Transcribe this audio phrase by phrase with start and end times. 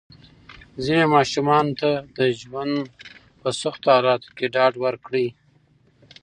[0.73, 2.75] خپلو ماشومانو ته د ژوند
[3.41, 5.27] په سختو حالاتو کې ډاډ ورکړئ.